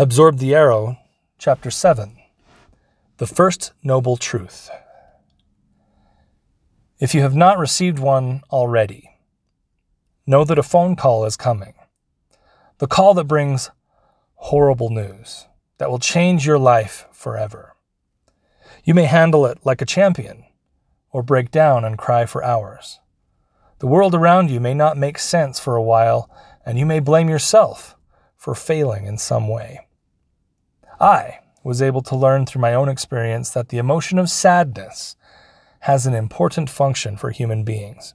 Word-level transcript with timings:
Absorb 0.00 0.38
the 0.38 0.54
Arrow, 0.54 0.96
Chapter 1.36 1.70
7 1.70 2.16
The 3.18 3.26
First 3.26 3.72
Noble 3.82 4.16
Truth. 4.16 4.70
If 6.98 7.14
you 7.14 7.20
have 7.20 7.34
not 7.34 7.58
received 7.58 7.98
one 7.98 8.40
already, 8.50 9.18
know 10.26 10.42
that 10.44 10.58
a 10.58 10.62
phone 10.62 10.96
call 10.96 11.26
is 11.26 11.36
coming. 11.36 11.74
The 12.78 12.86
call 12.86 13.12
that 13.12 13.24
brings 13.24 13.68
horrible 14.36 14.88
news 14.88 15.44
that 15.76 15.90
will 15.90 15.98
change 15.98 16.46
your 16.46 16.58
life 16.58 17.06
forever. 17.12 17.74
You 18.82 18.94
may 18.94 19.04
handle 19.04 19.44
it 19.44 19.58
like 19.64 19.82
a 19.82 19.84
champion 19.84 20.44
or 21.10 21.22
break 21.22 21.50
down 21.50 21.84
and 21.84 21.98
cry 21.98 22.24
for 22.24 22.42
hours. 22.42 23.00
The 23.80 23.86
world 23.86 24.14
around 24.14 24.50
you 24.50 24.60
may 24.60 24.72
not 24.72 24.96
make 24.96 25.18
sense 25.18 25.60
for 25.60 25.76
a 25.76 25.82
while, 25.82 26.30
and 26.64 26.78
you 26.78 26.86
may 26.86 27.00
blame 27.00 27.28
yourself 27.28 27.96
for 28.38 28.54
failing 28.54 29.04
in 29.04 29.18
some 29.18 29.46
way. 29.46 29.88
I 31.00 31.38
was 31.64 31.80
able 31.80 32.02
to 32.02 32.16
learn 32.16 32.44
through 32.44 32.60
my 32.60 32.74
own 32.74 32.88
experience 32.88 33.50
that 33.50 33.70
the 33.70 33.78
emotion 33.78 34.18
of 34.18 34.28
sadness 34.28 35.16
has 35.80 36.06
an 36.06 36.14
important 36.14 36.68
function 36.68 37.16
for 37.16 37.30
human 37.30 37.64
beings. 37.64 38.14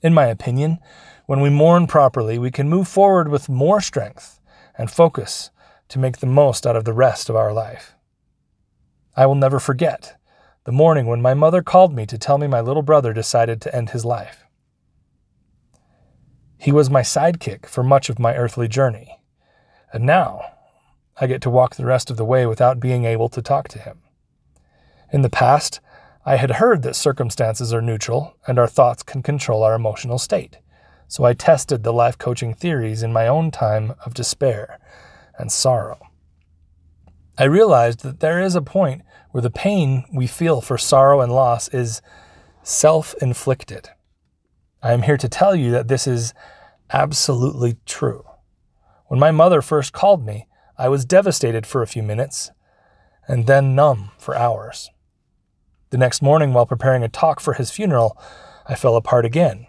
In 0.00 0.14
my 0.14 0.26
opinion, 0.26 0.78
when 1.26 1.40
we 1.40 1.50
mourn 1.50 1.88
properly, 1.88 2.38
we 2.38 2.52
can 2.52 2.68
move 2.68 2.86
forward 2.86 3.28
with 3.28 3.48
more 3.48 3.80
strength 3.80 4.40
and 4.76 4.90
focus 4.90 5.50
to 5.88 5.98
make 5.98 6.18
the 6.18 6.26
most 6.26 6.66
out 6.66 6.76
of 6.76 6.84
the 6.84 6.92
rest 6.92 7.28
of 7.28 7.34
our 7.34 7.52
life. 7.52 7.94
I 9.16 9.26
will 9.26 9.34
never 9.34 9.58
forget 9.58 10.16
the 10.64 10.72
morning 10.72 11.06
when 11.06 11.20
my 11.20 11.34
mother 11.34 11.62
called 11.62 11.92
me 11.94 12.06
to 12.06 12.18
tell 12.18 12.38
me 12.38 12.46
my 12.46 12.60
little 12.60 12.82
brother 12.82 13.12
decided 13.12 13.60
to 13.62 13.74
end 13.74 13.90
his 13.90 14.04
life. 14.04 14.44
He 16.58 16.70
was 16.70 16.90
my 16.90 17.02
sidekick 17.02 17.66
for 17.66 17.82
much 17.82 18.08
of 18.08 18.18
my 18.18 18.36
earthly 18.36 18.68
journey. 18.68 19.18
And 19.92 20.04
now 20.04 20.57
I 21.20 21.26
get 21.26 21.42
to 21.42 21.50
walk 21.50 21.74
the 21.74 21.86
rest 21.86 22.10
of 22.10 22.16
the 22.16 22.24
way 22.24 22.46
without 22.46 22.80
being 22.80 23.04
able 23.04 23.28
to 23.30 23.42
talk 23.42 23.68
to 23.68 23.78
him. 23.78 24.02
In 25.12 25.22
the 25.22 25.30
past, 25.30 25.80
I 26.24 26.36
had 26.36 26.52
heard 26.52 26.82
that 26.82 26.96
circumstances 26.96 27.72
are 27.72 27.80
neutral 27.80 28.36
and 28.46 28.58
our 28.58 28.66
thoughts 28.66 29.02
can 29.02 29.22
control 29.22 29.62
our 29.62 29.74
emotional 29.74 30.18
state, 30.18 30.58
so 31.06 31.24
I 31.24 31.32
tested 31.32 31.82
the 31.82 31.92
life 31.92 32.18
coaching 32.18 32.54
theories 32.54 33.02
in 33.02 33.12
my 33.12 33.26
own 33.26 33.50
time 33.50 33.94
of 34.04 34.14
despair 34.14 34.78
and 35.38 35.50
sorrow. 35.50 35.98
I 37.38 37.44
realized 37.44 38.00
that 38.02 38.18
there 38.18 38.40
is 38.40 38.56
a 38.56 38.60
point 38.60 39.02
where 39.30 39.40
the 39.40 39.50
pain 39.50 40.04
we 40.12 40.26
feel 40.26 40.60
for 40.60 40.76
sorrow 40.76 41.20
and 41.20 41.32
loss 41.32 41.68
is 41.68 42.02
self 42.64 43.14
inflicted. 43.22 43.90
I 44.82 44.92
am 44.92 45.02
here 45.02 45.16
to 45.16 45.28
tell 45.28 45.54
you 45.54 45.70
that 45.70 45.88
this 45.88 46.06
is 46.06 46.34
absolutely 46.90 47.76
true. 47.86 48.24
When 49.06 49.20
my 49.20 49.30
mother 49.30 49.62
first 49.62 49.92
called 49.92 50.26
me, 50.26 50.47
I 50.78 50.88
was 50.88 51.04
devastated 51.04 51.66
for 51.66 51.82
a 51.82 51.88
few 51.88 52.04
minutes 52.04 52.52
and 53.26 53.46
then 53.46 53.74
numb 53.74 54.12
for 54.16 54.36
hours. 54.36 54.90
The 55.90 55.98
next 55.98 56.22
morning, 56.22 56.52
while 56.52 56.66
preparing 56.66 57.02
a 57.02 57.08
talk 57.08 57.40
for 57.40 57.54
his 57.54 57.70
funeral, 57.70 58.16
I 58.66 58.76
fell 58.76 58.94
apart 58.94 59.24
again. 59.24 59.66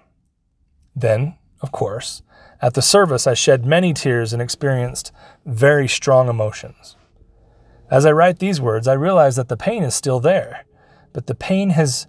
Then, 0.95 1.37
of 1.61 1.71
course, 1.71 2.21
at 2.61 2.73
the 2.75 2.81
service, 2.81 3.25
I 3.25 3.33
shed 3.33 3.65
many 3.65 3.93
tears 3.93 4.33
and 4.33 4.41
experienced 4.41 5.11
very 5.45 5.87
strong 5.87 6.29
emotions. 6.29 6.95
As 7.89 8.05
I 8.05 8.11
write 8.11 8.39
these 8.39 8.61
words, 8.61 8.87
I 8.87 8.93
realize 8.93 9.35
that 9.37 9.47
the 9.47 9.57
pain 9.57 9.81
is 9.81 9.95
still 9.95 10.19
there, 10.19 10.65
but 11.11 11.25
the 11.25 11.35
pain 11.35 11.71
has 11.71 12.05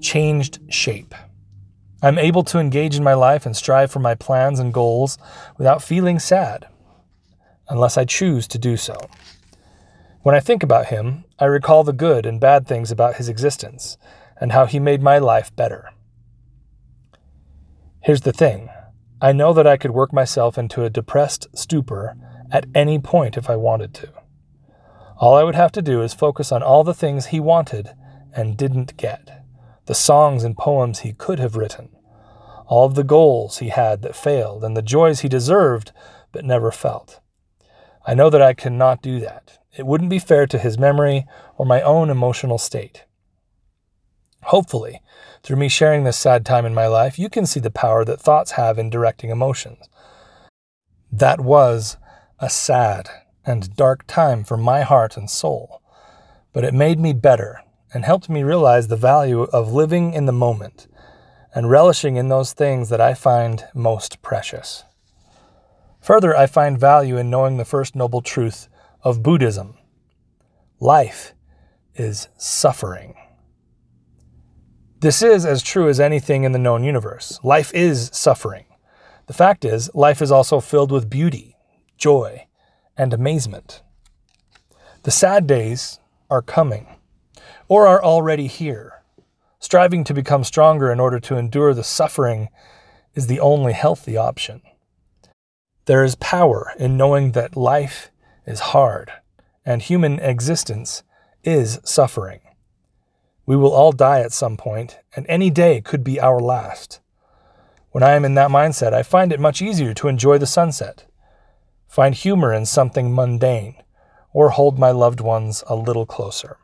changed 0.00 0.58
shape. 0.68 1.14
I'm 2.02 2.18
able 2.18 2.42
to 2.44 2.58
engage 2.58 2.96
in 2.96 3.04
my 3.04 3.14
life 3.14 3.44
and 3.46 3.54
strive 3.54 3.90
for 3.92 4.00
my 4.00 4.14
plans 4.14 4.58
and 4.58 4.72
goals 4.72 5.18
without 5.58 5.82
feeling 5.82 6.18
sad, 6.18 6.66
unless 7.70 7.96
I 7.96 8.04
choose 8.04 8.46
to 8.48 8.58
do 8.58 8.76
so. 8.76 8.96
When 10.22 10.34
I 10.34 10.40
think 10.40 10.62
about 10.62 10.86
him, 10.86 11.24
I 11.38 11.46
recall 11.46 11.82
the 11.82 11.94
good 11.94 12.26
and 12.26 12.38
bad 12.38 12.66
things 12.66 12.90
about 12.90 13.16
his 13.16 13.30
existence 13.30 13.96
and 14.38 14.52
how 14.52 14.66
he 14.66 14.78
made 14.78 15.02
my 15.02 15.18
life 15.18 15.54
better. 15.56 15.90
Here's 18.02 18.22
the 18.22 18.32
thing 18.32 18.68
I 19.22 19.32
know 19.32 19.54
that 19.54 19.66
I 19.66 19.78
could 19.78 19.92
work 19.92 20.12
myself 20.12 20.58
into 20.58 20.84
a 20.84 20.90
depressed 20.90 21.46
stupor 21.54 22.16
at 22.50 22.66
any 22.74 22.98
point 22.98 23.38
if 23.38 23.48
I 23.48 23.56
wanted 23.56 23.94
to. 23.94 24.12
All 25.16 25.36
I 25.36 25.44
would 25.44 25.54
have 25.54 25.72
to 25.72 25.82
do 25.82 26.02
is 26.02 26.12
focus 26.12 26.50
on 26.50 26.62
all 26.62 26.84
the 26.84 26.94
things 26.94 27.26
he 27.26 27.40
wanted 27.40 27.90
and 28.34 28.56
didn't 28.56 28.96
get 28.96 29.40
the 29.86 29.94
songs 29.94 30.44
and 30.44 30.56
poems 30.56 31.00
he 31.00 31.12
could 31.12 31.40
have 31.40 31.56
written, 31.56 31.88
all 32.66 32.86
of 32.86 32.94
the 32.94 33.02
goals 33.02 33.58
he 33.58 33.70
had 33.70 34.02
that 34.02 34.14
failed, 34.14 34.62
and 34.62 34.76
the 34.76 34.82
joys 34.82 35.20
he 35.20 35.28
deserved 35.28 35.90
but 36.30 36.44
never 36.44 36.70
felt. 36.70 37.18
I 38.06 38.14
know 38.14 38.30
that 38.30 38.42
I 38.42 38.54
cannot 38.54 39.02
do 39.02 39.20
that. 39.20 39.58
It 39.76 39.86
wouldn't 39.86 40.10
be 40.10 40.18
fair 40.18 40.46
to 40.46 40.58
his 40.58 40.78
memory 40.78 41.26
or 41.56 41.66
my 41.66 41.80
own 41.82 42.10
emotional 42.10 42.58
state. 42.58 43.04
Hopefully, 44.44 45.00
through 45.42 45.58
me 45.58 45.68
sharing 45.68 46.04
this 46.04 46.16
sad 46.16 46.44
time 46.44 46.64
in 46.64 46.74
my 46.74 46.86
life, 46.86 47.18
you 47.18 47.28
can 47.28 47.46
see 47.46 47.60
the 47.60 47.70
power 47.70 48.04
that 48.04 48.20
thoughts 48.20 48.52
have 48.52 48.78
in 48.78 48.90
directing 48.90 49.30
emotions. 49.30 49.88
That 51.12 51.40
was 51.40 51.98
a 52.38 52.48
sad 52.48 53.08
and 53.44 53.74
dark 53.76 54.06
time 54.06 54.44
for 54.44 54.56
my 54.56 54.82
heart 54.82 55.16
and 55.16 55.30
soul, 55.30 55.82
but 56.52 56.64
it 56.64 56.74
made 56.74 56.98
me 56.98 57.12
better 57.12 57.60
and 57.92 58.04
helped 58.04 58.28
me 58.28 58.42
realize 58.42 58.88
the 58.88 58.96
value 58.96 59.42
of 59.42 59.72
living 59.72 60.14
in 60.14 60.26
the 60.26 60.32
moment 60.32 60.86
and 61.54 61.68
relishing 61.68 62.16
in 62.16 62.28
those 62.28 62.52
things 62.52 62.88
that 62.88 63.00
I 63.00 63.14
find 63.14 63.64
most 63.74 64.22
precious. 64.22 64.84
Further, 66.02 66.36
I 66.36 66.46
find 66.46 66.78
value 66.78 67.16
in 67.16 67.30
knowing 67.30 67.56
the 67.56 67.64
first 67.64 67.94
noble 67.94 68.22
truth 68.22 68.68
of 69.02 69.22
Buddhism 69.22 69.76
life 70.80 71.34
is 71.94 72.28
suffering. 72.38 73.14
This 75.00 75.22
is 75.22 75.44
as 75.44 75.62
true 75.62 75.88
as 75.88 76.00
anything 76.00 76.44
in 76.44 76.52
the 76.52 76.58
known 76.58 76.84
universe. 76.84 77.38
Life 77.42 77.70
is 77.74 78.10
suffering. 78.12 78.64
The 79.26 79.34
fact 79.34 79.64
is, 79.64 79.90
life 79.94 80.22
is 80.22 80.32
also 80.32 80.58
filled 80.60 80.90
with 80.90 81.10
beauty, 81.10 81.56
joy, 81.98 82.46
and 82.96 83.12
amazement. 83.12 83.82
The 85.02 85.10
sad 85.10 85.46
days 85.46 86.00
are 86.30 86.42
coming 86.42 86.96
or 87.68 87.86
are 87.86 88.02
already 88.02 88.46
here. 88.46 89.02
Striving 89.58 90.04
to 90.04 90.14
become 90.14 90.44
stronger 90.44 90.90
in 90.90 91.00
order 91.00 91.20
to 91.20 91.36
endure 91.36 91.74
the 91.74 91.84
suffering 91.84 92.48
is 93.14 93.26
the 93.26 93.40
only 93.40 93.74
healthy 93.74 94.16
option. 94.16 94.62
There 95.90 96.04
is 96.04 96.14
power 96.14 96.72
in 96.78 96.96
knowing 96.96 97.32
that 97.32 97.56
life 97.56 98.12
is 98.46 98.60
hard 98.60 99.10
and 99.66 99.82
human 99.82 100.20
existence 100.20 101.02
is 101.42 101.80
suffering. 101.82 102.42
We 103.44 103.56
will 103.56 103.72
all 103.72 103.90
die 103.90 104.20
at 104.20 104.30
some 104.30 104.56
point, 104.56 105.00
and 105.16 105.26
any 105.28 105.50
day 105.50 105.80
could 105.80 106.04
be 106.04 106.20
our 106.20 106.38
last. 106.38 107.00
When 107.90 108.04
I 108.04 108.12
am 108.12 108.24
in 108.24 108.34
that 108.34 108.52
mindset, 108.52 108.94
I 108.94 109.02
find 109.02 109.32
it 109.32 109.40
much 109.40 109.60
easier 109.60 109.92
to 109.94 110.06
enjoy 110.06 110.38
the 110.38 110.46
sunset, 110.46 111.06
find 111.88 112.14
humor 112.14 112.54
in 112.54 112.66
something 112.66 113.12
mundane, 113.12 113.74
or 114.32 114.50
hold 114.50 114.78
my 114.78 114.92
loved 114.92 115.20
ones 115.20 115.64
a 115.66 115.74
little 115.74 116.06
closer. 116.06 116.58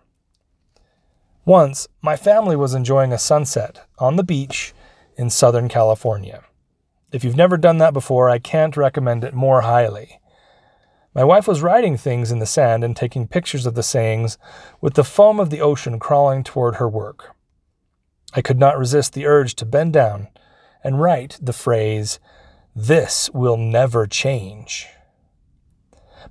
Once, 1.44 1.88
my 2.00 2.14
family 2.14 2.54
was 2.54 2.75
enjoying 2.75 3.12
a 3.12 3.19
sunset 3.19 3.88
on 3.98 4.14
the 4.14 4.22
beach 4.22 4.72
in 5.16 5.31
Southern 5.31 5.69
California. 5.69 6.44
If 7.16 7.25
you've 7.25 7.34
never 7.34 7.56
done 7.56 7.78
that 7.78 7.94
before, 7.94 8.28
I 8.28 8.38
can't 8.38 8.77
recommend 8.77 9.25
it 9.25 9.32
more 9.32 9.62
highly. 9.62 10.21
My 11.15 11.25
wife 11.25 11.49
was 11.49 11.62
writing 11.62 11.97
things 11.97 12.31
in 12.31 12.41
the 12.41 12.44
sand 12.44 12.84
and 12.84 12.94
taking 12.94 13.27
pictures 13.27 13.65
of 13.65 13.75
the 13.75 13.82
sayings 13.82 14.37
with 14.82 14.93
the 14.93 15.03
foam 15.03 15.41
of 15.41 15.49
the 15.49 15.62
ocean 15.62 15.99
crawling 15.99 16.44
toward 16.44 16.75
her 16.75 16.87
work. 16.87 17.34
I 18.34 18.43
could 18.43 18.59
not 18.59 18.76
resist 18.76 19.15
the 19.15 19.25
urge 19.25 19.55
to 19.55 19.65
bend 19.65 19.94
down 19.94 20.28
and 20.84 21.00
write 21.00 21.38
the 21.41 21.55
phrase, 21.55 22.21
This 22.75 23.31
will 23.31 23.56
never 23.56 24.06
change. 24.06 24.87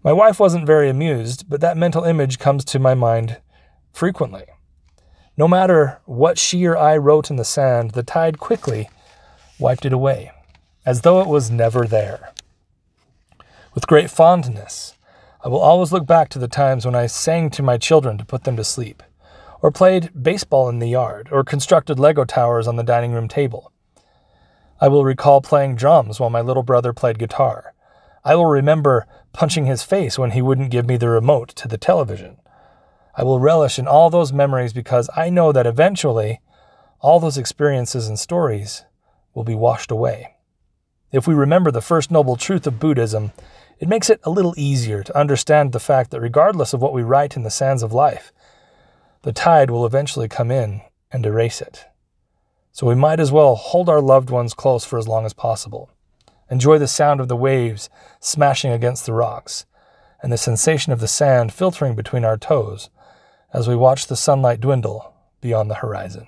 My 0.04 0.14
wife 0.14 0.40
wasn't 0.40 0.68
very 0.68 0.88
amused, 0.88 1.50
but 1.50 1.62
that 1.62 1.78
mental 1.78 2.04
image 2.04 2.38
comes 2.38 2.64
to 2.66 2.78
my 2.78 2.94
mind 2.94 3.42
frequently. 3.92 4.46
No 5.36 5.48
matter 5.48 6.00
what 6.06 6.38
she 6.38 6.64
or 6.68 6.78
I 6.78 6.96
wrote 6.98 7.32
in 7.32 7.38
the 7.38 7.44
sand, 7.44 7.92
the 7.92 8.04
tide 8.04 8.38
quickly 8.38 8.88
wiped 9.58 9.88
it 9.88 9.92
away, 9.92 10.32
as 10.86 11.02
though 11.02 11.22
it 11.22 11.28
was 11.28 11.50
never 11.50 11.86
there. 11.86 12.34
With 13.74 13.88
great 13.88 14.10
fondness, 14.10 14.96
I 15.44 15.50
will 15.50 15.60
always 15.60 15.92
look 15.92 16.06
back 16.06 16.30
to 16.30 16.40
the 16.40 16.48
times 16.48 16.86
when 16.86 16.96
I 16.96 17.08
sang 17.08 17.50
to 17.52 17.64
my 17.64 17.78
children 17.78 18.18
to 18.18 18.26
put 18.26 18.44
them 18.44 18.56
to 18.56 18.64
sleep, 18.64 19.04
or 19.62 19.72
played 19.72 20.12
baseball 20.24 20.70
in 20.70 20.80
the 20.80 20.88
yard, 20.88 21.28
or 21.32 21.44
constructed 21.44 22.00
Lego 22.00 22.24
towers 22.24 22.68
on 22.68 22.76
the 22.76 22.84
dining 22.84 23.12
room 23.12 23.28
table. 23.28 23.72
I 24.80 24.88
will 24.88 25.04
recall 25.04 25.42
playing 25.42 25.76
drums 25.76 26.20
while 26.20 26.30
my 26.30 26.42
little 26.42 26.64
brother 26.64 26.94
played 26.94 27.20
guitar. 27.20 27.74
I 28.24 28.36
will 28.36 28.46
remember 28.46 29.08
punching 29.34 29.66
his 29.66 29.84
face 29.84 30.18
when 30.18 30.32
he 30.32 30.42
wouldn't 30.42 30.72
give 30.72 30.88
me 30.88 30.98
the 30.98 31.10
remote 31.10 31.50
to 31.50 31.68
the 31.68 31.78
television. 31.78 32.38
I 33.16 33.24
will 33.24 33.40
relish 33.40 33.80
in 33.80 33.88
all 33.88 34.10
those 34.10 34.34
memories 34.34 34.74
because 34.74 35.10
I 35.16 35.30
know 35.30 35.52
that 35.52 35.66
eventually 35.66 36.42
all 37.00 37.20
those 37.20 37.38
experiences 37.38 38.08
and 38.08 38.20
stories 38.20 38.84
will 39.34 39.44
be 39.44 39.56
washed 39.56 39.92
away. 39.92 40.35
If 41.12 41.28
we 41.28 41.34
remember 41.34 41.72
the 41.72 41.82
first 41.82 42.12
noble 42.12 42.36
truth 42.36 42.68
of 42.68 42.80
Buddhism, 42.80 43.32
it 43.80 43.88
makes 43.88 44.10
it 44.10 44.20
a 44.24 44.30
little 44.30 44.54
easier 44.58 45.04
to 45.04 45.18
understand 45.18 45.72
the 45.72 45.80
fact 45.80 46.12
that 46.12 46.22
regardless 46.22 46.74
of 46.74 46.82
what 46.82 46.94
we 46.94 47.04
write 47.04 47.36
in 47.36 47.44
the 47.44 47.50
sands 47.50 47.84
of 47.84 47.94
life, 47.94 48.32
the 49.22 49.34
tide 49.34 49.70
will 49.70 49.86
eventually 49.86 50.28
come 50.28 50.52
in 50.52 50.82
and 51.12 51.26
erase 51.26 51.62
it. 51.62 51.86
So 52.72 52.88
we 52.88 52.96
might 52.96 53.20
as 53.20 53.32
well 53.32 53.56
hold 53.56 53.90
our 53.90 54.02
loved 54.02 54.30
ones 54.30 54.54
close 54.54 54.84
for 54.84 55.00
as 55.00 55.08
long 55.08 55.26
as 55.26 55.34
possible. 55.34 55.90
Enjoy 56.50 56.78
the 56.78 56.88
sound 56.88 57.20
of 57.20 57.28
the 57.28 57.36
waves 57.36 57.90
smashing 58.20 58.72
against 58.72 59.06
the 59.06 59.14
rocks 59.14 59.66
and 60.22 60.32
the 60.32 60.38
sensation 60.38 60.92
of 60.92 61.00
the 61.00 61.08
sand 61.08 61.54
filtering 61.54 61.96
between 61.96 62.26
our 62.26 62.38
toes 62.38 62.90
as 63.54 63.68
we 63.68 63.76
watch 63.76 64.08
the 64.08 64.16
sunlight 64.16 64.60
dwindle 64.60 65.14
beyond 65.42 65.70
the 65.70 65.76
horizon. 65.76 66.28